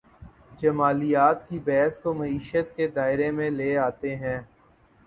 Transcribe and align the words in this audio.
جمالیات 0.57 1.47
کی 1.49 1.59
بحث 1.59 1.99
کو 1.99 2.13
معیشت 2.13 2.75
کے 2.75 2.87
دائرے 2.87 3.31
میں 3.31 3.49
لے 3.51 3.75
آتی 3.77 4.15
ہے۔ 4.15 4.39